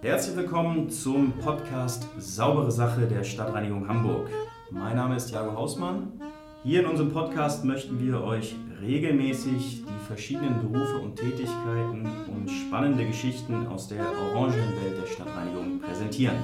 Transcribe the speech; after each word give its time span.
Herzlich 0.00 0.36
willkommen 0.36 0.88
zum 0.90 1.32
Podcast 1.32 2.06
Saubere 2.18 2.70
Sache 2.70 3.08
der 3.08 3.24
Stadtreinigung 3.24 3.88
Hamburg. 3.88 4.28
Mein 4.70 4.94
Name 4.94 5.16
ist 5.16 5.32
Jago 5.32 5.56
Hausmann. 5.56 6.20
Hier 6.62 6.80
in 6.80 6.86
unserem 6.86 7.10
Podcast 7.10 7.64
möchten 7.64 7.98
wir 7.98 8.22
euch 8.22 8.54
regelmäßig 8.80 9.82
die 9.82 10.06
verschiedenen 10.06 10.60
Berufe 10.60 10.98
und 10.98 11.16
Tätigkeiten 11.16 12.08
und 12.32 12.48
spannende 12.48 13.04
Geschichten 13.06 13.66
aus 13.66 13.88
der 13.88 14.04
orangenen 14.32 14.70
Welt 14.80 15.02
der 15.02 15.06
Stadtreinigung 15.08 15.80
präsentieren. 15.80 16.36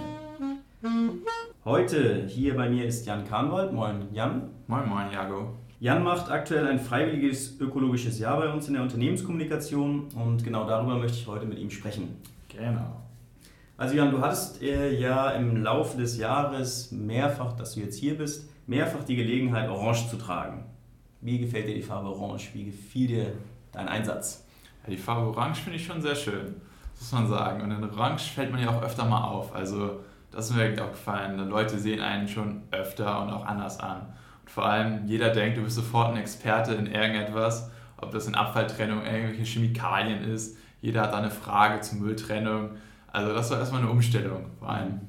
Heute 1.64 2.26
hier 2.26 2.56
bei 2.56 2.68
mir 2.68 2.86
ist 2.86 3.06
Jan 3.06 3.24
Kahnwald. 3.24 3.72
Moin 3.72 4.08
Jan. 4.12 4.50
Moin 4.66 4.88
Moin 4.88 5.12
Jago. 5.12 5.54
Jan 5.78 6.04
macht 6.04 6.30
aktuell 6.30 6.66
ein 6.68 6.78
freiwilliges 6.78 7.60
ökologisches 7.60 8.20
Jahr 8.20 8.38
bei 8.38 8.52
uns 8.52 8.68
in 8.68 8.74
der 8.74 8.82
Unternehmenskommunikation 8.82 10.06
und 10.14 10.44
genau 10.44 10.64
darüber 10.64 10.96
möchte 10.96 11.18
ich 11.18 11.26
heute 11.26 11.44
mit 11.44 11.58
ihm 11.58 11.70
sprechen. 11.70 12.16
Genau. 12.56 13.02
Also 13.76 13.96
Jan, 13.96 14.10
du 14.10 14.20
hattest 14.20 14.62
äh, 14.62 14.98
ja 14.98 15.30
im 15.30 15.62
Laufe 15.62 15.96
des 15.96 16.18
Jahres 16.18 16.92
mehrfach, 16.92 17.54
dass 17.54 17.74
du 17.74 17.80
jetzt 17.80 17.98
hier 17.98 18.16
bist, 18.16 18.48
mehrfach 18.66 19.04
die 19.04 19.16
Gelegenheit, 19.16 19.68
Orange 19.68 20.08
zu 20.08 20.16
tragen. 20.16 20.64
Wie 21.20 21.38
gefällt 21.38 21.68
dir 21.68 21.74
die 21.74 21.82
Farbe 21.82 22.08
Orange? 22.08 22.50
Wie 22.52 22.64
gefiel 22.64 23.08
dir 23.08 23.32
dein 23.72 23.88
Einsatz? 23.88 24.46
Ja, 24.84 24.90
die 24.90 24.96
Farbe 24.96 25.28
Orange 25.28 25.62
finde 25.62 25.78
ich 25.78 25.86
schon 25.86 26.00
sehr 26.00 26.14
schön, 26.14 26.54
muss 26.98 27.12
man 27.12 27.26
sagen. 27.26 27.62
Und 27.62 27.70
in 27.70 27.84
Orange 27.84 28.32
fällt 28.32 28.52
man 28.52 28.60
ja 28.60 28.70
auch 28.70 28.82
öfter 28.82 29.04
mal 29.04 29.24
auf. 29.24 29.54
Also 29.54 30.00
das 30.30 30.48
ist 30.48 30.56
mir 30.56 30.62
wirklich 30.62 30.80
auch 30.80 30.92
gefallen. 30.92 31.38
Leute 31.48 31.78
sehen 31.78 32.00
einen 32.00 32.26
schon 32.26 32.62
öfter 32.70 33.22
und 33.22 33.30
auch 33.30 33.44
anders 33.44 33.80
an. 33.80 34.00
Und 34.42 34.50
vor 34.50 34.66
allem 34.66 35.06
jeder 35.06 35.30
denkt, 35.30 35.58
du 35.58 35.62
bist 35.62 35.76
sofort 35.76 36.12
ein 36.12 36.16
Experte 36.16 36.74
in 36.74 36.86
irgendetwas, 36.86 37.70
ob 37.98 38.10
das 38.10 38.26
in 38.26 38.34
Abfalltrennung 38.34 39.04
irgendwelche 39.04 39.44
Chemikalien 39.44 40.24
ist. 40.24 40.56
Jeder 40.82 41.02
hat 41.02 41.12
da 41.14 41.18
eine 41.18 41.30
Frage 41.30 41.80
zur 41.80 41.98
Mülltrennung. 41.98 42.70
Also 43.10 43.32
das 43.32 43.50
war 43.50 43.58
erstmal 43.58 43.80
eine 43.80 43.90
Umstellung 43.90 44.44
vor 44.58 44.68
allem. 44.68 45.00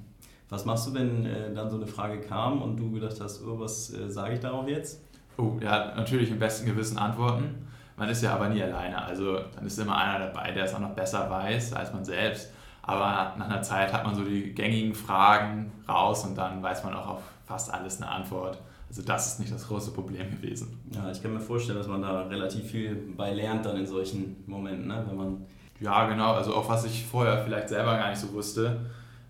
Was 0.49 0.65
machst 0.65 0.87
du, 0.87 0.93
wenn 0.93 1.25
äh, 1.25 1.53
dann 1.53 1.69
so 1.69 1.77
eine 1.77 1.87
Frage 1.87 2.21
kam 2.21 2.61
und 2.61 2.77
du 2.77 2.91
gedacht 2.91 3.19
hast, 3.19 3.43
oh, 3.43 3.59
was 3.59 3.93
äh, 3.93 4.09
sage 4.09 4.35
ich 4.35 4.39
darauf 4.39 4.67
jetzt? 4.67 5.01
Oh, 5.37 5.57
ja, 5.59 5.93
natürlich 5.95 6.29
im 6.29 6.37
besten 6.37 6.67
Gewissen 6.67 6.97
antworten. 6.97 7.67
Man 7.97 8.07
ist 8.07 8.21
ja 8.21 8.35
aber 8.35 8.49
nie 8.49 8.61
alleine. 8.61 9.03
Also 9.03 9.39
dann 9.55 9.65
ist 9.65 9.79
immer 9.79 9.97
einer 9.97 10.27
dabei, 10.27 10.51
der 10.51 10.65
es 10.65 10.73
auch 10.73 10.79
noch 10.79 10.93
besser 10.93 11.29
weiß 11.29 11.73
als 11.73 11.91
man 11.91 12.05
selbst. 12.05 12.51
Aber 12.83 13.33
nach 13.37 13.49
einer 13.49 13.61
Zeit 13.61 13.91
hat 13.93 14.05
man 14.05 14.13
so 14.13 14.23
die 14.23 14.53
gängigen 14.53 14.93
Fragen 14.93 15.71
raus 15.87 16.25
und 16.25 16.37
dann 16.37 16.61
weiß 16.61 16.83
man 16.83 16.93
auch 16.93 17.07
auf 17.07 17.21
fast 17.45 17.73
alles 17.73 18.01
eine 18.01 18.11
Antwort. 18.11 18.59
Also 18.89 19.01
das 19.01 19.27
ist 19.27 19.39
nicht 19.39 19.51
das 19.51 19.67
große 19.67 19.91
Problem 19.91 20.29
gewesen. 20.29 20.79
Ja, 20.93 21.09
ich 21.09 21.21
kann 21.21 21.33
mir 21.33 21.39
vorstellen, 21.39 21.77
dass 21.79 21.87
man 21.87 22.01
da 22.01 22.23
relativ 22.23 22.65
viel 22.65 22.95
bei 23.17 23.33
lernt 23.33 23.65
dann 23.65 23.77
in 23.77 23.87
solchen 23.87 24.43
Momenten, 24.45 24.87
ne? 24.87 25.03
wenn 25.07 25.17
man 25.17 25.45
ja, 25.79 26.07
genau. 26.07 26.33
Also 26.33 26.55
auch 26.55 26.69
was 26.69 26.85
ich 26.85 27.05
vorher 27.05 27.43
vielleicht 27.43 27.69
selber 27.69 27.97
gar 27.97 28.09
nicht 28.09 28.19
so 28.19 28.31
wusste. 28.33 28.85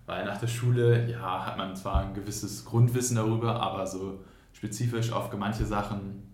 Weil 0.06 0.24
nach 0.24 0.38
der 0.38 0.48
Schule, 0.48 1.10
ja, 1.10 1.46
hat 1.46 1.56
man 1.56 1.74
zwar 1.76 2.00
ein 2.00 2.14
gewisses 2.14 2.64
Grundwissen 2.64 3.16
darüber, 3.16 3.60
aber 3.60 3.86
so 3.86 4.22
spezifisch 4.52 5.10
auf 5.12 5.32
manche 5.36 5.64
Sachen, 5.64 6.30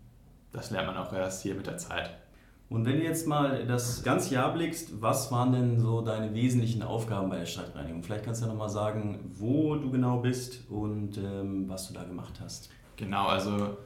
das 0.53 0.71
lernt 0.71 0.89
man 0.89 0.97
auch 0.97 1.13
erst 1.13 1.43
hier 1.43 1.55
mit 1.55 1.67
der 1.67 1.79
Zeit. 1.79 2.11
Und 2.69 2.85
wenn 2.85 2.99
du 2.99 3.03
jetzt 3.03 3.27
mal 3.27 3.67
das 3.67 4.03
ganze 4.05 4.35
Jahr 4.35 4.53
blickst, 4.53 5.01
was 5.03 5.33
waren 5.33 5.53
denn 5.53 5.81
so 5.81 6.03
deine 6.03 6.33
wesentlichen 6.35 6.83
Aufgaben 6.83 7.29
bei 7.29 7.39
der 7.39 7.47
Stadtreinigung? 7.47 8.03
Vielleicht 8.03 8.25
kannst 8.25 8.43
du 8.43 8.47
ja 8.47 8.53
nochmal 8.53 8.69
sagen, 8.69 9.33
wo 9.39 9.75
du 9.75 9.91
genau 9.91 10.19
bist 10.19 10.71
und 10.71 11.19
ähm, 11.19 11.69
was 11.69 11.89
du 11.89 11.95
da 11.95 12.05
gemacht 12.05 12.41
hast. 12.41 12.71
Genau, 12.97 13.27
also 13.27 13.77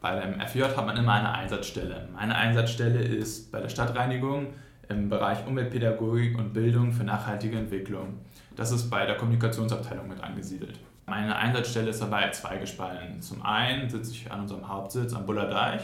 bei 0.00 0.18
dem 0.18 0.40
FJ 0.40 0.62
hat 0.62 0.86
man 0.86 0.96
immer 0.96 1.12
eine 1.12 1.32
Einsatzstelle. 1.32 2.08
Meine 2.12 2.34
Einsatzstelle 2.34 3.00
ist 3.00 3.52
bei 3.52 3.60
der 3.60 3.68
Stadtreinigung 3.68 4.48
im 4.88 5.08
Bereich 5.08 5.46
Umweltpädagogik 5.46 6.38
und 6.38 6.52
Bildung 6.52 6.92
für 6.92 7.04
nachhaltige 7.04 7.56
Entwicklung. 7.56 8.18
Das 8.56 8.70
ist 8.72 8.90
bei 8.90 9.06
der 9.06 9.16
Kommunikationsabteilung 9.16 10.08
mit 10.08 10.22
angesiedelt. 10.22 10.78
Meine 11.06 11.34
Einsatzstelle 11.36 11.90
ist 11.90 12.00
dabei 12.00 12.30
zweigespalten. 12.30 13.20
Zum 13.20 13.42
einen 13.42 13.88
sitze 13.88 14.12
ich 14.12 14.30
an 14.30 14.40
unserem 14.40 14.68
Hauptsitz 14.68 15.14
am 15.14 15.26
Bullerdeich 15.26 15.82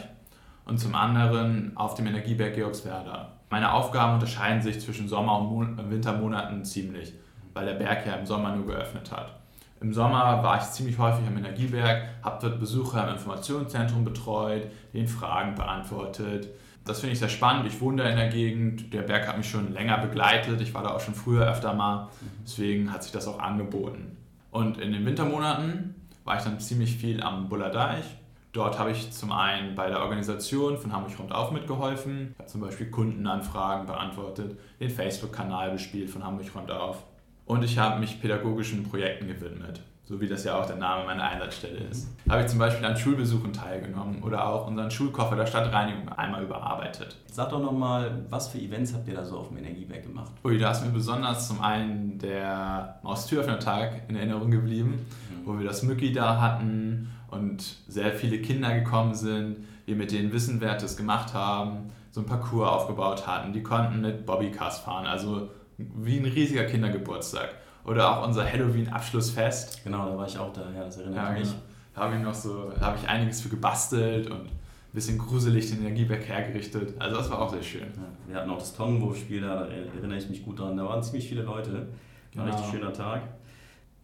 und 0.65 0.79
zum 0.79 0.95
anderen 0.95 1.75
auf 1.75 1.95
dem 1.95 2.07
Energieberg 2.07 2.53
Georgswerda. 2.53 3.33
Meine 3.49 3.73
Aufgaben 3.73 4.13
unterscheiden 4.13 4.61
sich 4.61 4.79
zwischen 4.79 5.07
Sommer- 5.07 5.39
und 5.39 5.89
Wintermonaten 5.89 6.63
ziemlich, 6.63 7.13
weil 7.53 7.65
der 7.65 7.73
Berg 7.73 8.05
ja 8.05 8.13
im 8.13 8.25
Sommer 8.25 8.55
nur 8.55 8.67
geöffnet 8.67 9.11
hat. 9.11 9.33
Im 9.81 9.93
Sommer 9.93 10.43
war 10.43 10.57
ich 10.57 10.63
ziemlich 10.63 10.97
häufig 10.97 11.25
am 11.25 11.37
Energieberg, 11.37 12.03
habe 12.21 12.37
dort 12.41 12.59
Besucher 12.59 13.07
im 13.07 13.13
Informationszentrum 13.13 14.03
betreut, 14.03 14.67
den 14.93 15.07
Fragen 15.07 15.55
beantwortet, 15.55 16.49
das 16.85 17.01
finde 17.01 17.13
ich 17.13 17.19
sehr 17.19 17.29
spannend. 17.29 17.67
Ich 17.67 17.79
wohne 17.81 18.03
da 18.03 18.09
in 18.09 18.17
der 18.17 18.29
Gegend. 18.29 18.93
Der 18.93 19.01
Berg 19.01 19.27
hat 19.27 19.37
mich 19.37 19.49
schon 19.49 19.73
länger 19.73 19.97
begleitet. 19.99 20.59
Ich 20.61 20.73
war 20.73 20.83
da 20.83 20.89
auch 20.89 20.99
schon 20.99 21.13
früher 21.13 21.47
öfter 21.47 21.73
mal. 21.73 22.09
Deswegen 22.43 22.91
hat 22.91 23.03
sich 23.03 23.11
das 23.11 23.27
auch 23.27 23.39
angeboten. 23.39 24.17
Und 24.51 24.79
in 24.79 24.91
den 24.91 25.05
Wintermonaten 25.05 25.95
war 26.23 26.37
ich 26.37 26.43
dann 26.43 26.59
ziemlich 26.59 26.95
viel 26.95 27.21
am 27.21 27.49
Bullerdeich. 27.49 28.05
Dort 28.51 28.79
habe 28.79 28.91
ich 28.91 29.11
zum 29.11 29.31
einen 29.31 29.75
bei 29.75 29.89
der 29.89 30.01
Organisation 30.01 30.77
von 30.77 30.91
Hamburg 30.91 31.19
Rundauf 31.19 31.51
mitgeholfen. 31.51 32.29
Ich 32.33 32.39
habe 32.39 32.49
zum 32.49 32.61
Beispiel 32.61 32.89
Kundenanfragen 32.89 33.85
beantwortet, 33.85 34.57
den 34.79 34.89
Facebook-Kanal 34.89 35.71
bespielt 35.71 36.09
von 36.09 36.23
Hamburg 36.23 36.47
Rundauf. 36.55 37.03
Und 37.45 37.63
ich 37.63 37.77
habe 37.77 37.99
mich 37.99 38.19
pädagogischen 38.19 38.83
Projekten 38.83 39.27
gewidmet 39.27 39.81
so 40.09 40.19
wie 40.19 40.27
das 40.27 40.43
ja 40.43 40.59
auch 40.59 40.65
der 40.65 40.77
Name 40.77 41.05
meiner 41.05 41.23
Einsatzstelle 41.23 41.81
ist. 41.91 42.07
Habe 42.27 42.41
ich 42.41 42.47
zum 42.47 42.57
Beispiel 42.57 42.83
an 42.83 42.97
Schulbesuchen 42.97 43.53
teilgenommen 43.53 44.23
oder 44.23 44.47
auch 44.47 44.65
unseren 44.65 44.89
Schulkoffer 44.89 45.35
der 45.35 45.45
Stadtreinigung 45.45 46.09
einmal 46.09 46.41
überarbeitet. 46.41 47.15
Sag 47.31 47.51
doch 47.51 47.61
nochmal, 47.61 48.25
was 48.27 48.47
für 48.47 48.57
Events 48.57 48.91
habt 48.95 49.07
ihr 49.07 49.13
da 49.13 49.23
so 49.23 49.37
auf 49.37 49.49
dem 49.49 49.57
Energiewerk 49.57 50.01
gemacht? 50.01 50.31
Ui, 50.43 50.57
da 50.57 50.71
ist 50.71 50.83
mir 50.83 50.91
besonders 50.91 51.47
zum 51.47 51.61
einen 51.61 52.17
der 52.17 52.97
Maustüröffner-Tag 53.03 54.09
in 54.09 54.15
Erinnerung 54.15 54.49
geblieben, 54.49 55.05
mhm. 55.29 55.45
wo 55.45 55.59
wir 55.59 55.67
das 55.67 55.83
Mücki 55.83 56.11
da 56.11 56.41
hatten 56.41 57.11
und 57.29 57.61
sehr 57.87 58.11
viele 58.11 58.39
Kinder 58.39 58.73
gekommen 58.73 59.13
sind, 59.13 59.57
wir 59.85 59.95
mit 59.95 60.11
denen 60.11 60.33
Wissenwertes 60.33 60.97
gemacht 60.97 61.35
haben, 61.35 61.91
so 62.09 62.21
ein 62.21 62.25
Parcours 62.25 62.67
aufgebaut 62.67 63.27
hatten. 63.27 63.53
Die 63.53 63.61
konnten 63.61 64.01
mit 64.01 64.25
Bobbycars 64.25 64.79
fahren, 64.79 65.05
also 65.05 65.51
wie 65.77 66.17
ein 66.17 66.25
riesiger 66.25 66.63
Kindergeburtstag. 66.63 67.49
Oder 67.89 68.19
auch 68.19 68.27
unser 68.27 68.45
Halloween-Abschlussfest. 68.45 69.83
Genau, 69.83 70.07
da 70.07 70.15
war 70.15 70.27
ich 70.27 70.37
auch 70.37 70.53
da, 70.53 70.61
ja, 70.71 70.83
das 70.83 70.97
erinnert 70.97 71.15
ja, 71.15 71.31
mich. 71.31 71.49
Genau. 71.49 71.61
Da 71.95 72.01
habe 72.01 72.15
ich 72.15 72.21
noch 72.21 72.33
so, 72.35 72.71
da 72.79 72.85
habe 72.85 72.97
ich 73.01 73.09
einiges 73.09 73.41
für 73.41 73.49
gebastelt 73.49 74.29
und 74.29 74.41
ein 74.41 74.49
bisschen 74.93 75.17
gruselig 75.17 75.71
den 75.71 75.79
Energieberg 75.79 76.23
hergerichtet. 76.27 76.93
Also 76.99 77.17
das 77.17 77.31
war 77.31 77.41
auch 77.41 77.49
sehr 77.49 77.63
schön. 77.63 77.81
Ja, 77.81 78.03
wir 78.27 78.35
hatten 78.35 78.49
auch 78.51 78.59
das 78.59 78.75
Tonnenwurfspiel, 78.75 79.41
da 79.41 79.65
erinnere 79.65 80.19
ich 80.19 80.29
mich 80.29 80.45
gut 80.45 80.59
dran. 80.59 80.77
Da 80.77 80.85
waren 80.85 81.01
ziemlich 81.01 81.27
viele 81.27 81.41
Leute. 81.41 81.73
War 81.73 81.85
genau. 82.31 82.43
ein 82.43 82.49
richtig 82.51 82.69
schöner 82.69 82.93
Tag. 82.93 83.23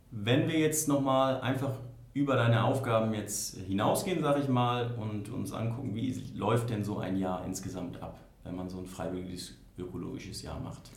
Wenn 0.10 0.48
wir 0.48 0.58
jetzt 0.58 0.88
nochmal 0.88 1.40
einfach 1.42 1.72
über 2.16 2.38
deine 2.38 2.64
Aufgaben 2.64 3.14
jetzt 3.14 3.58
hinausgehen, 3.58 4.24
sage 4.24 4.40
ich 4.40 4.48
mal, 4.48 4.96
und 4.98 5.30
uns 5.30 5.52
angucken, 5.52 5.94
wie 5.94 6.12
läuft 6.34 6.72
denn 6.72 6.84
so 6.84 6.98
ein 6.98 7.18
Jahr 7.18 7.46
insgesamt 7.46 8.02
ab, 8.02 8.18
wenn 8.44 8.56
man 8.56 8.68
so 8.68 8.80
ein 8.80 8.88
freiwilliges 8.88 9.54
ökologisches 9.78 10.42
Jahr 10.42 10.60
macht? 10.60 10.90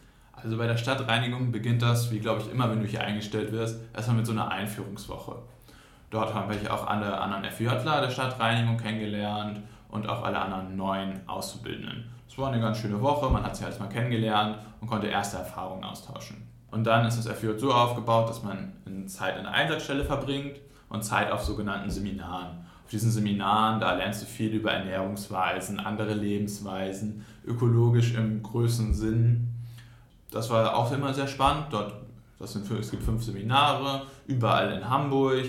Also 0.42 0.56
bei 0.56 0.66
der 0.66 0.76
Stadtreinigung 0.76 1.50
beginnt 1.50 1.82
das, 1.82 2.10
wie 2.10 2.20
glaube 2.20 2.42
ich 2.42 2.50
immer, 2.50 2.70
wenn 2.70 2.80
du 2.80 2.86
hier 2.86 3.02
eingestellt 3.02 3.52
wirst, 3.52 3.80
erstmal 3.94 4.18
mit 4.18 4.26
so 4.26 4.32
einer 4.32 4.50
Einführungswoche. 4.50 5.36
Dort 6.10 6.32
haben 6.32 6.50
wir 6.50 6.72
auch 6.72 6.86
alle 6.86 7.20
anderen 7.20 7.44
FJler 7.44 8.00
der 8.00 8.10
Stadtreinigung 8.10 8.76
kennengelernt 8.76 9.60
und 9.88 10.08
auch 10.08 10.22
alle 10.22 10.38
anderen 10.38 10.76
neuen 10.76 11.28
Auszubildenden. 11.28 12.04
Es 12.28 12.38
war 12.38 12.52
eine 12.52 12.60
ganz 12.60 12.78
schöne 12.78 13.00
Woche, 13.00 13.30
man 13.30 13.42
hat 13.42 13.56
sich 13.56 13.66
erstmal 13.66 13.88
kennengelernt 13.88 14.58
und 14.80 14.88
konnte 14.88 15.08
erste 15.08 15.38
Erfahrungen 15.38 15.84
austauschen. 15.84 16.46
Und 16.70 16.84
dann 16.84 17.06
ist 17.06 17.18
das 17.18 17.26
FJ 17.26 17.58
so 17.58 17.72
aufgebaut, 17.72 18.28
dass 18.28 18.42
man 18.42 18.72
Zeit 19.06 19.36
in 19.38 19.42
der 19.42 19.52
Einsatzstelle 19.52 20.04
verbringt 20.04 20.60
und 20.88 21.02
Zeit 21.02 21.32
auf 21.32 21.42
sogenannten 21.42 21.90
Seminaren. 21.90 22.58
Auf 22.84 22.90
diesen 22.90 23.10
Seminaren, 23.10 23.80
da 23.80 23.94
lernst 23.94 24.22
du 24.22 24.26
viel 24.26 24.54
über 24.54 24.72
Ernährungsweisen, 24.72 25.80
andere 25.80 26.14
Lebensweisen, 26.14 27.24
ökologisch 27.46 28.14
im 28.14 28.42
größten 28.42 28.94
Sinn 28.94 29.57
das 30.30 30.50
war 30.50 30.76
auch 30.76 30.90
immer 30.92 31.12
sehr 31.14 31.26
spannend. 31.26 31.66
Dort, 31.70 31.94
das 32.38 32.52
sind, 32.52 32.70
es 32.70 32.90
gibt 32.90 33.02
fünf 33.02 33.22
Seminare, 33.22 34.02
überall 34.26 34.72
in 34.72 34.88
Hamburg, 34.88 35.44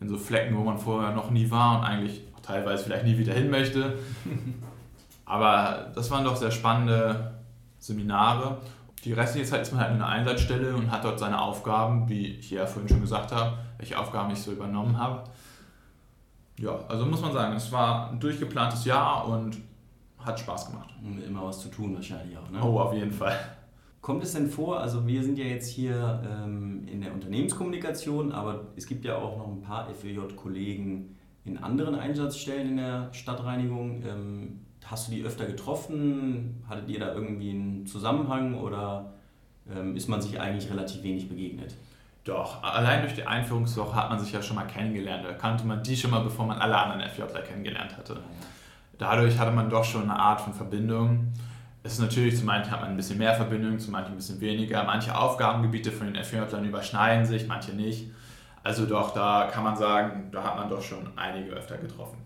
in 0.00 0.08
so 0.08 0.16
Flecken, 0.16 0.56
wo 0.56 0.62
man 0.62 0.78
vorher 0.78 1.12
noch 1.12 1.30
nie 1.30 1.50
war 1.50 1.78
und 1.78 1.84
eigentlich 1.84 2.22
teilweise 2.42 2.84
vielleicht 2.84 3.04
nie 3.04 3.16
wieder 3.16 3.32
hin 3.32 3.50
möchte. 3.50 3.98
Aber 5.24 5.90
das 5.94 6.10
waren 6.10 6.24
doch 6.24 6.36
sehr 6.36 6.50
spannende 6.50 7.34
Seminare. 7.78 8.58
Die 9.04 9.12
restliche 9.12 9.46
Zeit 9.46 9.62
ist 9.62 9.72
man 9.72 9.82
halt 9.82 9.90
in 9.92 9.96
einer 9.96 10.08
Einsatzstelle 10.08 10.74
und 10.74 10.90
hat 10.90 11.04
dort 11.04 11.18
seine 11.18 11.40
Aufgaben, 11.40 12.08
wie 12.08 12.26
ich 12.26 12.50
ja 12.50 12.66
vorhin 12.66 12.88
schon 12.88 13.00
gesagt 13.00 13.32
habe, 13.32 13.58
welche 13.78 13.98
Aufgaben 13.98 14.32
ich 14.32 14.40
so 14.40 14.52
übernommen 14.52 14.98
habe. 14.98 15.24
Ja, 16.58 16.78
also 16.88 17.04
muss 17.04 17.20
man 17.20 17.32
sagen, 17.32 17.54
es 17.54 17.70
war 17.72 18.10
ein 18.10 18.20
durchgeplantes 18.20 18.84
Jahr 18.84 19.26
und 19.26 19.58
hat 20.18 20.38
Spaß 20.38 20.70
gemacht. 20.70 20.90
Immer 21.26 21.46
was 21.46 21.60
zu 21.60 21.68
tun 21.68 21.94
wahrscheinlich 21.94 22.36
auch, 22.38 22.48
ne? 22.50 22.62
Oh, 22.62 22.78
auf 22.78 22.94
jeden 22.94 23.12
Fall. 23.12 23.36
Kommt 24.04 24.22
es 24.22 24.34
denn 24.34 24.50
vor, 24.50 24.80
also 24.80 25.06
wir 25.06 25.22
sind 25.22 25.38
ja 25.38 25.46
jetzt 25.46 25.66
hier 25.66 26.22
ähm, 26.30 26.86
in 26.86 27.00
der 27.00 27.14
Unternehmenskommunikation, 27.14 28.32
aber 28.32 28.66
es 28.76 28.86
gibt 28.86 29.02
ja 29.06 29.16
auch 29.16 29.38
noch 29.38 29.48
ein 29.48 29.62
paar 29.62 29.88
FEJ-Kollegen 29.94 31.16
in 31.46 31.56
anderen 31.56 31.94
Einsatzstellen 31.94 32.68
in 32.68 32.76
der 32.76 33.08
Stadtreinigung. 33.14 34.02
Ähm, 34.06 34.60
hast 34.84 35.08
du 35.08 35.12
die 35.12 35.22
öfter 35.22 35.46
getroffen? 35.46 36.62
Hattet 36.68 36.90
ihr 36.90 37.00
da 37.00 37.14
irgendwie 37.14 37.48
einen 37.48 37.86
Zusammenhang 37.86 38.60
oder 38.60 39.14
ähm, 39.74 39.96
ist 39.96 40.10
man 40.10 40.20
sich 40.20 40.38
eigentlich 40.38 40.70
relativ 40.70 41.02
wenig 41.02 41.30
begegnet. 41.30 41.74
Doch, 42.24 42.62
allein 42.62 43.00
durch 43.00 43.14
die 43.14 43.26
Einführungswoche 43.26 43.96
hat 43.96 44.10
man 44.10 44.18
sich 44.18 44.32
ja 44.32 44.42
schon 44.42 44.56
mal 44.56 44.66
kennengelernt. 44.66 45.24
Da 45.24 45.32
kannte 45.32 45.66
man 45.66 45.82
die 45.82 45.96
schon 45.96 46.10
mal, 46.10 46.20
bevor 46.20 46.44
man 46.44 46.58
alle 46.58 46.76
anderen 46.76 47.08
FJler 47.08 47.40
kennengelernt 47.40 47.96
hatte. 47.96 48.20
Dadurch 48.98 49.38
hatte 49.38 49.52
man 49.52 49.70
doch 49.70 49.84
schon 49.84 50.02
eine 50.02 50.18
Art 50.18 50.42
von 50.42 50.52
Verbindung. 50.52 51.32
Es 51.86 51.92
ist 51.92 51.98
natürlich, 51.98 52.38
zu 52.38 52.46
manchen 52.46 52.70
hat 52.70 52.80
man 52.80 52.90
ein 52.92 52.96
bisschen 52.96 53.18
mehr 53.18 53.34
Verbindung, 53.34 53.78
zu 53.78 53.90
manchen 53.90 54.12
ein 54.12 54.16
bisschen 54.16 54.40
weniger. 54.40 54.84
Manche 54.84 55.14
Aufgabengebiete 55.14 55.92
von 55.92 56.10
den 56.10 56.24
FJlern 56.24 56.64
überschneiden 56.64 57.26
sich, 57.26 57.46
manche 57.46 57.72
nicht. 57.72 58.10
Also 58.62 58.86
doch, 58.86 59.12
da 59.12 59.50
kann 59.52 59.64
man 59.64 59.76
sagen, 59.76 60.30
da 60.32 60.42
hat 60.42 60.56
man 60.56 60.70
doch 60.70 60.80
schon 60.80 61.06
einige 61.16 61.52
öfter 61.52 61.76
getroffen. 61.76 62.16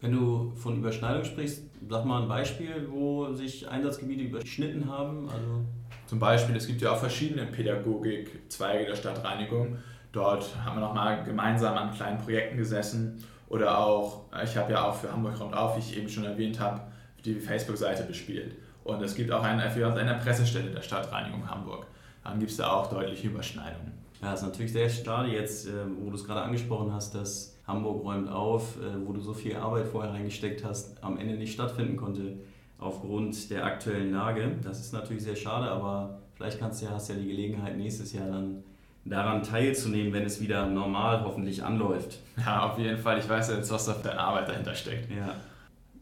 Wenn 0.00 0.12
du 0.12 0.52
von 0.56 0.78
Überschneidung 0.78 1.26
sprichst, 1.26 1.64
sag 1.90 2.06
mal 2.06 2.22
ein 2.22 2.28
Beispiel, 2.28 2.88
wo 2.90 3.30
sich 3.34 3.68
Einsatzgebiete 3.68 4.22
überschnitten 4.22 4.90
haben. 4.90 5.28
Also 5.28 5.60
Zum 6.06 6.18
Beispiel, 6.18 6.56
es 6.56 6.66
gibt 6.66 6.80
ja 6.80 6.92
auch 6.92 6.98
verschiedene 6.98 7.44
Pädagogik-Zweige 7.44 8.86
der 8.86 8.96
Stadtreinigung. 8.96 9.76
Dort 10.12 10.56
haben 10.64 10.76
wir 10.76 10.80
nochmal 10.80 11.22
gemeinsam 11.22 11.76
an 11.76 11.92
kleinen 11.92 12.16
Projekten 12.16 12.56
gesessen. 12.56 13.22
Oder 13.50 13.76
auch, 13.76 14.22
ich 14.42 14.56
habe 14.56 14.72
ja 14.72 14.88
auch 14.88 14.94
für 14.94 15.12
Hamburg 15.12 15.38
Rund 15.38 15.54
auf, 15.54 15.76
wie 15.76 15.80
ich 15.80 15.98
eben 15.98 16.08
schon 16.08 16.24
erwähnt 16.24 16.58
habe, 16.58 16.80
die 17.26 17.34
Facebook-Seite 17.34 18.04
bespielt. 18.04 18.56
Und 18.84 19.02
es 19.02 19.14
gibt 19.14 19.30
auch 19.30 19.42
einen 19.42 19.60
FJ 19.70 19.84
an 19.84 19.94
der 19.94 20.14
Pressestelle 20.14 20.70
der 20.70 20.82
Stadtreinigung 20.82 21.48
Hamburg. 21.48 21.86
Dann 22.24 22.38
gibt 22.38 22.50
es 22.50 22.56
da 22.56 22.72
auch 22.72 22.88
deutliche 22.88 23.28
Überschneidungen. 23.28 23.92
Ja, 24.20 24.34
ist 24.34 24.42
natürlich 24.42 24.72
sehr 24.72 24.88
schade 24.88 25.30
jetzt, 25.30 25.66
ähm, 25.66 25.96
wo 26.00 26.10
du 26.10 26.16
es 26.16 26.24
gerade 26.24 26.42
angesprochen 26.42 26.92
hast, 26.92 27.14
dass 27.14 27.58
Hamburg 27.66 28.04
räumt 28.04 28.30
auf, 28.30 28.76
äh, 28.76 29.04
wo 29.04 29.12
du 29.12 29.20
so 29.20 29.34
viel 29.34 29.56
Arbeit 29.56 29.86
vorher 29.86 30.12
reingesteckt 30.12 30.64
hast, 30.64 31.02
am 31.02 31.18
Ende 31.18 31.34
nicht 31.34 31.54
stattfinden 31.54 31.96
konnte 31.96 32.36
aufgrund 32.78 33.50
der 33.50 33.64
aktuellen 33.64 34.12
Lage. 34.12 34.56
Das 34.62 34.80
ist 34.80 34.92
natürlich 34.92 35.24
sehr 35.24 35.36
schade, 35.36 35.68
aber 35.70 36.18
vielleicht 36.34 36.58
kannst 36.60 36.82
du 36.82 36.86
ja, 36.86 36.92
hast 36.92 37.08
ja 37.08 37.16
die 37.16 37.26
Gelegenheit 37.26 37.76
nächstes 37.76 38.12
Jahr 38.12 38.28
dann 38.28 38.62
daran 39.04 39.42
teilzunehmen, 39.42 40.12
wenn 40.12 40.24
es 40.24 40.40
wieder 40.40 40.66
normal 40.66 41.24
hoffentlich 41.24 41.62
anläuft. 41.64 42.20
Ja, 42.36 42.70
auf 42.70 42.78
jeden 42.78 42.98
Fall. 42.98 43.18
Ich 43.18 43.28
weiß 43.28 43.50
ja 43.50 43.56
jetzt, 43.56 43.72
was 43.72 43.86
da 43.86 43.94
für 43.94 44.10
eine 44.10 44.20
Arbeit 44.20 44.48
dahinter 44.48 44.74
steckt. 44.74 45.10
Ja. 45.10 45.34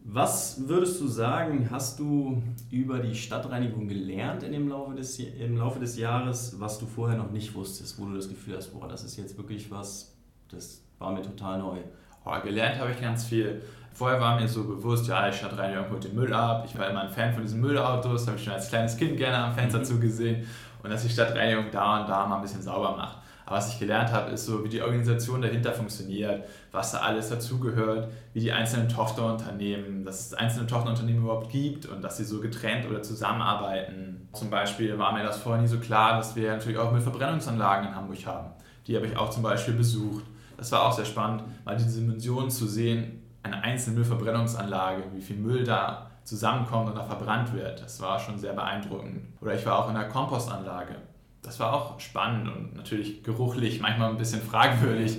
Was 0.03 0.67
würdest 0.67 0.99
du 0.99 1.07
sagen, 1.07 1.69
hast 1.69 1.99
du 1.99 2.41
über 2.71 2.99
die 2.99 3.13
Stadtreinigung 3.13 3.87
gelernt 3.87 4.41
in 4.41 4.51
dem 4.51 4.67
Laufe 4.67 4.95
des, 4.95 5.19
im 5.19 5.57
Laufe 5.57 5.79
des 5.79 5.97
Jahres, 5.97 6.59
was 6.59 6.79
du 6.79 6.87
vorher 6.87 7.17
noch 7.17 7.29
nicht 7.31 7.53
wusstest, 7.53 7.99
wo 7.99 8.05
du 8.05 8.15
das 8.15 8.27
Gefühl 8.27 8.57
hast, 8.57 8.69
boah, 8.69 8.87
das 8.87 9.03
ist 9.03 9.17
jetzt 9.17 9.37
wirklich 9.37 9.69
was, 9.69 10.17
das 10.49 10.83
war 10.97 11.11
mir 11.11 11.21
total 11.21 11.59
neu? 11.59 11.77
Oh, 12.25 12.33
gelernt 12.43 12.79
habe 12.79 12.91
ich 12.91 12.99
ganz 12.99 13.25
viel. 13.25 13.61
Vorher 13.93 14.19
war 14.19 14.39
mir 14.39 14.47
so 14.47 14.63
bewusst, 14.63 15.07
ja, 15.07 15.29
die 15.29 15.35
Stadtreinigung 15.35 15.89
holt 15.91 16.03
den 16.03 16.15
Müll 16.15 16.33
ab. 16.33 16.63
Ich 16.65 16.77
war 16.77 16.89
immer 16.89 17.01
ein 17.01 17.09
Fan 17.09 17.33
von 17.33 17.43
diesen 17.43 17.61
Müllautos, 17.61 18.25
habe 18.25 18.37
ich 18.37 18.43
schon 18.43 18.53
als 18.53 18.69
kleines 18.69 18.97
Kind 18.97 19.17
gerne 19.17 19.37
am 19.37 19.53
Fenster 19.53 19.79
mhm. 19.79 19.85
zugesehen. 19.85 20.47
Und 20.81 20.89
dass 20.89 21.03
die 21.03 21.09
Stadtreinigung 21.09 21.65
da 21.71 22.01
und 22.01 22.09
da 22.09 22.25
mal 22.25 22.37
ein 22.37 22.41
bisschen 22.41 22.61
sauber 22.61 22.95
macht. 22.95 23.17
Aber 23.51 23.57
was 23.57 23.73
ich 23.73 23.79
gelernt 23.79 24.13
habe, 24.13 24.31
ist 24.31 24.45
so, 24.45 24.63
wie 24.63 24.69
die 24.69 24.81
Organisation 24.81 25.41
dahinter 25.41 25.73
funktioniert, 25.73 26.45
was 26.71 26.93
da 26.93 26.99
alles 26.99 27.27
dazugehört, 27.27 28.09
wie 28.31 28.39
die 28.39 28.53
einzelnen 28.53 28.87
Tochterunternehmen, 28.87 30.05
dass 30.05 30.27
es 30.27 30.33
einzelne 30.33 30.67
Tochterunternehmen 30.67 31.23
überhaupt 31.23 31.51
gibt 31.51 31.85
und 31.85 32.01
dass 32.01 32.15
sie 32.15 32.23
so 32.23 32.39
getrennt 32.39 32.89
oder 32.89 33.03
zusammenarbeiten. 33.03 34.29
Zum 34.31 34.49
Beispiel 34.49 34.97
war 34.97 35.11
mir 35.11 35.23
das 35.23 35.39
vorher 35.39 35.61
nie 35.61 35.67
so 35.67 35.79
klar, 35.79 36.15
dass 36.15 36.33
wir 36.37 36.49
natürlich 36.49 36.77
auch 36.77 36.93
Müllverbrennungsanlagen 36.93 37.89
in 37.89 37.95
Hamburg 37.97 38.25
haben. 38.25 38.51
Die 38.87 38.95
habe 38.95 39.05
ich 39.07 39.17
auch 39.17 39.29
zum 39.29 39.43
Beispiel 39.43 39.73
besucht. 39.73 40.23
Das 40.55 40.71
war 40.71 40.83
auch 40.83 40.93
sehr 40.93 41.03
spannend, 41.03 41.43
mal 41.65 41.75
diese 41.75 41.99
Dimension 41.99 42.49
zu 42.49 42.67
sehen, 42.67 43.21
eine 43.43 43.61
einzelne 43.61 43.97
Müllverbrennungsanlage, 43.97 45.03
wie 45.13 45.21
viel 45.21 45.35
Müll 45.35 45.65
da 45.65 46.09
zusammenkommt 46.23 46.87
und 46.87 46.95
da 46.95 47.03
verbrannt 47.03 47.51
wird. 47.51 47.81
Das 47.81 47.99
war 47.99 48.17
schon 48.17 48.39
sehr 48.39 48.53
beeindruckend. 48.53 49.27
Oder 49.41 49.55
ich 49.55 49.65
war 49.65 49.79
auch 49.79 49.89
in 49.89 49.97
einer 49.97 50.07
Kompostanlage 50.07 50.95
das 51.41 51.59
war 51.59 51.73
auch 51.73 51.99
spannend 51.99 52.49
und 52.55 52.75
natürlich 52.75 53.23
geruchlich, 53.23 53.81
manchmal 53.81 54.11
ein 54.11 54.17
bisschen 54.17 54.41
fragwürdig. 54.41 55.17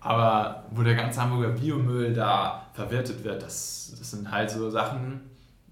Aber 0.00 0.64
wo 0.70 0.82
der 0.82 0.94
ganze 0.94 1.22
Hamburger 1.22 1.50
Biomüll 1.50 2.12
da 2.12 2.66
verwertet 2.74 3.24
wird, 3.24 3.42
das, 3.42 3.94
das 3.98 4.10
sind 4.10 4.30
halt 4.30 4.50
so 4.50 4.70
Sachen, 4.70 5.22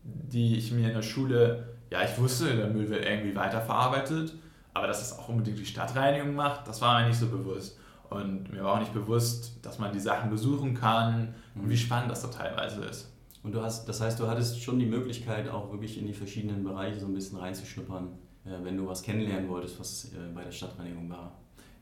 die 0.02 0.56
ich 0.56 0.72
mir 0.72 0.88
in 0.88 0.94
der 0.94 1.02
Schule, 1.02 1.68
ja, 1.90 2.02
ich 2.02 2.18
wusste, 2.18 2.56
der 2.56 2.68
Müll 2.68 2.88
wird 2.88 3.04
irgendwie 3.04 3.36
weiterverarbeitet, 3.36 4.32
aber 4.72 4.86
dass 4.86 5.02
es 5.02 5.18
auch 5.18 5.28
unbedingt 5.28 5.58
die 5.58 5.66
Stadtreinigung 5.66 6.34
macht, 6.34 6.66
das 6.66 6.80
war 6.80 7.00
mir 7.00 7.08
nicht 7.08 7.18
so 7.18 7.28
bewusst. 7.28 7.78
Und 8.08 8.50
mir 8.50 8.64
war 8.64 8.74
auch 8.74 8.80
nicht 8.80 8.94
bewusst, 8.94 9.64
dass 9.64 9.78
man 9.78 9.92
die 9.92 10.00
Sachen 10.00 10.30
besuchen 10.30 10.74
kann 10.74 11.34
und 11.54 11.68
wie 11.68 11.74
mhm. 11.74 11.78
spannend 11.78 12.10
das 12.10 12.22
da 12.22 12.28
teilweise 12.28 12.82
ist. 12.84 13.10
Und 13.42 13.52
du 13.52 13.62
hast, 13.62 13.86
das 13.86 14.00
heißt, 14.00 14.18
du 14.20 14.28
hattest 14.28 14.62
schon 14.62 14.78
die 14.78 14.86
Möglichkeit, 14.86 15.48
auch 15.50 15.70
wirklich 15.72 15.98
in 15.98 16.06
die 16.06 16.14
verschiedenen 16.14 16.64
Bereiche 16.64 17.00
so 17.00 17.06
ein 17.06 17.14
bisschen 17.14 17.38
reinzuschnuppern 17.38 18.08
wenn 18.44 18.76
du 18.76 18.88
was 18.88 19.02
kennenlernen 19.02 19.48
wolltest, 19.48 19.78
was 19.78 20.12
äh, 20.12 20.32
bei 20.34 20.42
der 20.42 20.50
Stadtreinigung 20.50 21.08
war. 21.08 21.32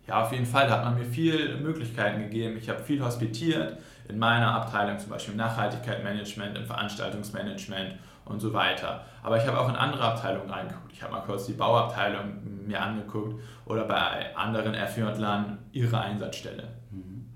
Ja, 0.06 0.22
auf 0.24 0.32
jeden 0.32 0.46
Fall. 0.46 0.66
Da 0.66 0.78
hat 0.78 0.84
man 0.84 0.98
mir 0.98 1.04
viele 1.04 1.56
Möglichkeiten 1.56 2.22
gegeben. 2.22 2.56
Ich 2.56 2.68
habe 2.68 2.80
viel 2.80 3.02
hospitiert 3.02 3.78
in 4.08 4.18
meiner 4.18 4.52
Abteilung, 4.54 4.98
zum 4.98 5.10
Beispiel 5.10 5.32
im 5.32 5.38
Nachhaltigkeitsmanagement, 5.38 6.58
im 6.58 6.64
Veranstaltungsmanagement 6.64 7.94
und 8.24 8.40
so 8.40 8.52
weiter. 8.52 9.04
Aber 9.22 9.36
ich 9.36 9.46
habe 9.46 9.58
auch 9.58 9.68
in 9.68 9.76
andere 9.76 10.02
Abteilungen 10.02 10.50
reingeguckt. 10.50 10.92
Ich 10.92 11.02
habe 11.02 11.12
mal 11.12 11.20
kurz 11.20 11.46
die 11.46 11.52
Bauabteilung 11.52 12.66
mir 12.66 12.80
angeguckt 12.80 13.40
oder 13.66 13.84
bei 13.84 14.34
anderen 14.36 14.74
Erfürtlern 14.74 15.58
ihre 15.72 16.00
Einsatzstelle. 16.00 16.68
Mhm. 16.90 17.26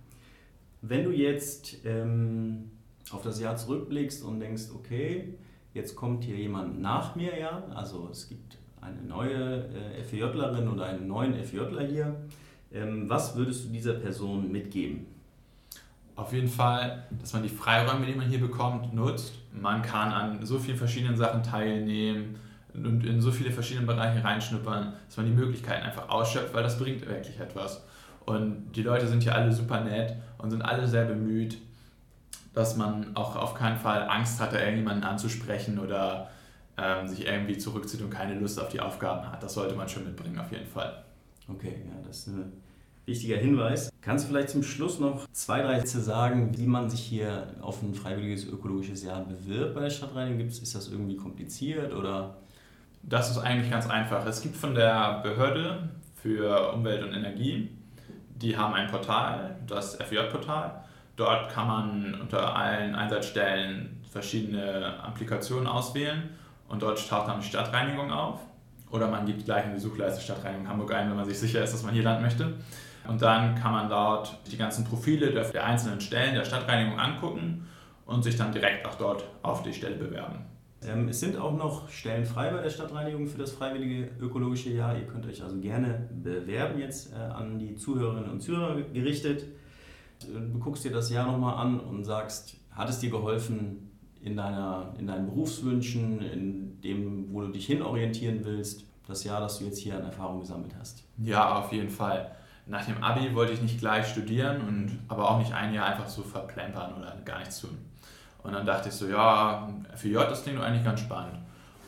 Wenn 0.82 1.04
du 1.04 1.10
jetzt 1.10 1.84
ähm, 1.84 2.70
auf 3.10 3.22
das 3.22 3.40
Jahr 3.40 3.56
zurückblickst 3.56 4.24
und 4.24 4.40
denkst, 4.40 4.64
okay, 4.74 5.38
jetzt 5.72 5.96
kommt 5.96 6.24
hier 6.24 6.36
jemand 6.36 6.80
nach 6.80 7.14
mir, 7.14 7.38
ja, 7.38 7.62
also 7.74 8.08
es 8.10 8.28
gibt 8.28 8.58
eine 8.84 9.02
neue 9.02 9.64
äh, 9.68 10.02
FEJlerin 10.02 10.68
oder 10.68 10.86
einen 10.86 11.06
neuen 11.08 11.34
FEJler 11.34 11.82
hier. 11.82 12.14
Ähm, 12.72 13.08
was 13.08 13.36
würdest 13.36 13.64
du 13.64 13.68
dieser 13.70 13.94
Person 13.94 14.50
mitgeben? 14.50 15.06
Auf 16.16 16.32
jeden 16.32 16.48
Fall, 16.48 17.04
dass 17.20 17.32
man 17.32 17.42
die 17.42 17.48
Freiräume, 17.48 18.06
die 18.06 18.14
man 18.14 18.28
hier 18.28 18.40
bekommt, 18.40 18.94
nutzt. 18.94 19.34
Man 19.52 19.82
kann 19.82 20.12
an 20.12 20.46
so 20.46 20.58
vielen 20.58 20.76
verschiedenen 20.76 21.16
Sachen 21.16 21.42
teilnehmen 21.42 22.36
und 22.72 23.04
in 23.04 23.20
so 23.20 23.32
viele 23.32 23.50
verschiedene 23.50 23.86
Bereiche 23.86 24.22
reinschnuppern, 24.22 24.92
dass 25.06 25.16
man 25.16 25.26
die 25.26 25.32
Möglichkeiten 25.32 25.84
einfach 25.84 26.08
ausschöpft, 26.08 26.54
weil 26.54 26.62
das 26.62 26.78
bringt 26.78 27.06
wirklich 27.06 27.40
etwas. 27.40 27.82
Und 28.26 28.72
die 28.72 28.82
Leute 28.82 29.06
sind 29.06 29.22
hier 29.22 29.34
alle 29.34 29.52
super 29.52 29.80
nett 29.80 30.16
und 30.38 30.50
sind 30.50 30.62
alle 30.62 30.86
sehr 30.86 31.04
bemüht, 31.04 31.58
dass 32.54 32.76
man 32.76 33.16
auch 33.16 33.34
auf 33.36 33.54
keinen 33.54 33.76
Fall 33.76 34.08
Angst 34.08 34.40
hat, 34.40 34.52
irgendjemanden 34.52 35.04
anzusprechen 35.04 35.78
oder 35.78 36.30
ähm, 36.76 37.06
sich 37.06 37.26
irgendwie 37.26 37.56
zurückzieht 37.56 38.02
und 38.02 38.10
keine 38.10 38.38
Lust 38.38 38.60
auf 38.60 38.68
die 38.68 38.80
Aufgaben 38.80 39.30
hat. 39.30 39.42
Das 39.42 39.54
sollte 39.54 39.74
man 39.74 39.88
schon 39.88 40.04
mitbringen, 40.04 40.38
auf 40.38 40.50
jeden 40.50 40.66
Fall. 40.66 41.04
Okay, 41.48 41.82
ja, 41.86 42.06
das 42.06 42.18
ist 42.18 42.28
ein 42.28 42.52
wichtiger 43.06 43.36
Hinweis. 43.36 43.90
Kannst 44.00 44.24
du 44.24 44.30
vielleicht 44.30 44.50
zum 44.50 44.62
Schluss 44.62 44.98
noch 44.98 45.26
zwei, 45.32 45.62
drei 45.62 45.78
Sätze 45.80 46.00
sagen, 46.00 46.56
wie 46.56 46.66
man 46.66 46.90
sich 46.90 47.00
hier 47.00 47.48
auf 47.60 47.82
ein 47.82 47.94
freiwilliges 47.94 48.46
ökologisches 48.46 49.04
Jahr 49.04 49.24
bewirbt 49.24 49.74
bei 49.74 49.82
der 49.82 49.90
Stadtreinigung? 49.90 50.46
Ist 50.46 50.74
das 50.74 50.88
irgendwie 50.88 51.16
kompliziert 51.16 51.92
oder? 51.92 52.38
Das 53.02 53.30
ist 53.30 53.38
eigentlich 53.38 53.70
ganz 53.70 53.88
einfach. 53.88 54.24
Es 54.26 54.40
gibt 54.40 54.56
von 54.56 54.74
der 54.74 55.20
Behörde 55.22 55.90
für 56.22 56.72
Umwelt 56.72 57.02
und 57.02 57.12
Energie, 57.12 57.68
die 58.36 58.56
haben 58.56 58.74
ein 58.74 58.90
Portal, 58.90 59.56
das 59.66 59.96
FJ-Portal. 59.96 60.84
Dort 61.16 61.52
kann 61.52 61.66
man 61.68 62.20
unter 62.20 62.56
allen 62.56 62.94
Einsatzstellen 62.94 64.00
verschiedene 64.10 65.02
Applikationen 65.02 65.66
auswählen 65.66 66.30
und 66.74 66.82
dort 66.82 67.08
taucht 67.08 67.28
dann 67.28 67.40
die 67.40 67.46
Stadtreinigung 67.46 68.10
auf. 68.10 68.40
Oder 68.90 69.06
man 69.06 69.24
gibt 69.26 69.44
gleich 69.44 69.64
in 69.64 69.74
die 69.74 69.80
Suchleiste 69.80 70.20
Stadtreinigung 70.20 70.68
Hamburg 70.68 70.92
ein, 70.92 71.08
wenn 71.08 71.16
man 71.16 71.24
sich 71.24 71.38
sicher 71.38 71.62
ist, 71.62 71.72
dass 71.72 71.84
man 71.84 71.94
hier 71.94 72.02
landen 72.02 72.22
möchte. 72.22 72.54
Und 73.06 73.22
dann 73.22 73.54
kann 73.54 73.70
man 73.70 73.88
dort 73.88 74.36
die 74.50 74.56
ganzen 74.56 74.84
Profile 74.84 75.30
der, 75.30 75.64
einzelnen 75.64 76.00
Stellen 76.00 76.34
der 76.34 76.44
Stadtreinigung 76.44 76.98
angucken 76.98 77.68
und 78.06 78.24
sich 78.24 78.36
dann 78.36 78.50
direkt 78.50 78.86
auch 78.86 78.96
dort 78.96 79.24
auf 79.42 79.62
die 79.62 79.72
Stelle 79.72 79.94
bewerben. 79.94 80.46
Ähm, 80.84 81.06
es 81.08 81.20
sind 81.20 81.36
auch 81.36 81.56
noch 81.56 81.88
Stellen 81.88 82.24
frei 82.24 82.50
bei 82.50 82.60
der 82.60 82.70
Stadtreinigung 82.70 83.28
für 83.28 83.38
das 83.38 83.52
freiwillige 83.52 84.10
ökologische 84.20 84.70
Jahr. 84.70 84.96
Ihr 84.96 85.06
könnt 85.06 85.26
euch 85.26 85.44
also 85.44 85.60
gerne 85.60 86.08
bewerben 86.24 86.80
jetzt 86.80 87.12
äh, 87.12 87.16
an 87.16 87.56
die 87.60 87.76
Zuhörerinnen 87.76 88.28
und 88.28 88.40
Zuhörer 88.40 88.82
gerichtet. 88.92 89.44
Du 90.26 90.58
guckst 90.58 90.84
dir 90.84 90.90
das 90.92 91.10
Jahr 91.10 91.30
nochmal 91.30 91.54
an 91.56 91.78
und 91.78 92.02
sagst, 92.02 92.56
hat 92.72 92.88
es 92.88 92.98
dir 92.98 93.10
geholfen, 93.10 93.93
in, 94.24 94.36
deiner, 94.36 94.94
in 94.98 95.06
deinen 95.06 95.26
Berufswünschen, 95.26 96.20
in 96.22 96.80
dem, 96.80 97.32
wo 97.32 97.42
du 97.42 97.48
dich 97.48 97.66
hinorientieren 97.66 98.40
willst, 98.42 98.84
das 99.06 99.22
Jahr, 99.22 99.40
das 99.40 99.58
du 99.58 99.66
jetzt 99.66 99.78
hier 99.78 99.96
an 99.96 100.04
Erfahrung 100.04 100.40
gesammelt 100.40 100.74
hast? 100.80 101.04
Ja, 101.18 101.58
auf 101.58 101.70
jeden 101.72 101.90
Fall. 101.90 102.30
Nach 102.66 102.82
dem 102.86 103.02
Abi 103.02 103.34
wollte 103.34 103.52
ich 103.52 103.60
nicht 103.60 103.78
gleich 103.78 104.06
studieren 104.06 104.62
und 104.62 104.98
aber 105.08 105.30
auch 105.30 105.38
nicht 105.38 105.52
ein 105.52 105.74
Jahr 105.74 105.86
einfach 105.86 106.08
so 106.08 106.22
verplempern 106.22 106.94
oder 106.94 107.14
gar 107.26 107.40
nichts 107.40 107.60
tun. 107.60 107.76
Und 108.42 108.54
dann 108.54 108.64
dachte 108.64 108.88
ich 108.88 108.94
so, 108.94 109.06
ja, 109.06 109.68
FJ, 109.94 110.14
das 110.14 110.42
klingt 110.42 110.58
doch 110.58 110.64
eigentlich 110.64 110.84
ganz 110.84 111.00
spannend. 111.00 111.38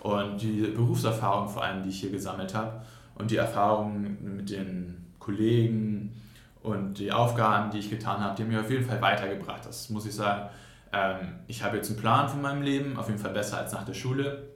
Und 0.00 0.40
die 0.40 0.60
Berufserfahrung 0.60 1.48
vor 1.48 1.64
allem, 1.64 1.82
die 1.82 1.88
ich 1.88 2.00
hier 2.00 2.10
gesammelt 2.10 2.54
habe 2.54 2.82
und 3.14 3.30
die 3.30 3.36
Erfahrungen 3.36 4.36
mit 4.36 4.50
den 4.50 5.06
Kollegen 5.18 6.14
und 6.62 6.98
die 6.98 7.10
Aufgaben, 7.10 7.70
die 7.70 7.78
ich 7.78 7.88
getan 7.88 8.20
habe, 8.20 8.36
die 8.36 8.42
haben 8.42 8.50
mich 8.50 8.58
auf 8.58 8.70
jeden 8.70 8.84
Fall 8.84 9.00
weitergebracht. 9.00 9.64
Das 9.64 9.88
muss 9.88 10.04
ich 10.04 10.14
sagen 10.14 10.50
ähm, 10.92 11.40
ich 11.46 11.62
habe 11.62 11.76
jetzt 11.76 11.90
einen 11.90 11.98
Plan 11.98 12.28
von 12.28 12.42
meinem 12.42 12.62
Leben, 12.62 12.96
auf 12.96 13.08
jeden 13.08 13.18
Fall 13.18 13.32
besser 13.32 13.58
als 13.58 13.72
nach 13.72 13.84
der 13.84 13.94
Schule. 13.94 14.48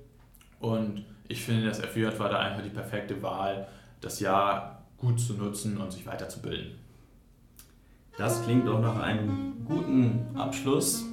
Und 0.58 1.04
ich 1.28 1.42
finde, 1.42 1.66
das 1.66 1.80
FJ 1.80 2.06
war 2.18 2.28
da 2.28 2.40
einfach 2.40 2.62
die 2.62 2.70
perfekte 2.70 3.22
Wahl, 3.22 3.68
das 4.00 4.20
Jahr 4.20 4.82
gut 4.96 5.20
zu 5.20 5.34
nutzen 5.34 5.78
und 5.78 5.92
sich 5.92 6.06
weiterzubilden. 6.06 6.72
Das 8.18 8.44
klingt 8.44 8.66
doch 8.66 8.80
nach 8.80 9.00
einem 9.00 9.64
guten 9.64 10.26
Abschluss. 10.36 11.04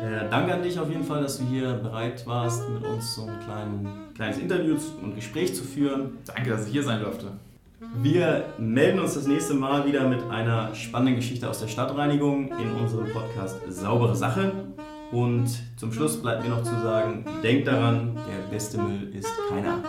Äh, 0.00 0.28
danke 0.30 0.54
an 0.54 0.62
dich 0.62 0.78
auf 0.78 0.88
jeden 0.88 1.04
Fall, 1.04 1.22
dass 1.22 1.38
du 1.38 1.44
hier 1.44 1.74
bereit 1.74 2.26
warst, 2.26 2.68
mit 2.68 2.84
uns 2.84 3.16
so 3.16 3.26
ein 3.26 3.40
klein, 3.40 3.88
kleines 4.14 4.38
Interview 4.38 4.76
und 5.02 5.14
Gespräch 5.14 5.54
zu 5.54 5.64
führen. 5.64 6.18
Danke, 6.24 6.50
dass 6.50 6.66
ich 6.66 6.72
hier 6.72 6.84
sein 6.84 7.00
durfte. 7.00 7.32
Wir 7.80 8.54
melden 8.58 8.98
uns 8.98 9.14
das 9.14 9.28
nächste 9.28 9.54
Mal 9.54 9.86
wieder 9.86 10.08
mit 10.08 10.22
einer 10.30 10.74
spannenden 10.74 11.16
Geschichte 11.16 11.48
aus 11.48 11.60
der 11.60 11.68
Stadtreinigung 11.68 12.48
in 12.48 12.72
unserem 12.72 13.06
Podcast 13.12 13.60
Saubere 13.68 14.16
Sache. 14.16 14.52
Und 15.12 15.48
zum 15.76 15.92
Schluss 15.92 16.20
bleibt 16.20 16.42
mir 16.42 16.50
noch 16.50 16.64
zu 16.64 16.74
sagen, 16.82 17.24
denkt 17.42 17.68
daran, 17.68 18.16
der 18.16 18.50
beste 18.50 18.78
Müll 18.78 19.14
ist 19.14 19.30
keiner. 19.48 19.82